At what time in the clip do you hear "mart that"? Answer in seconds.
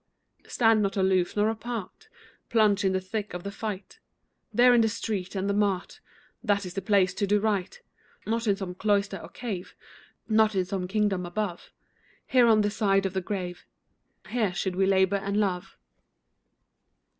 5.53-6.65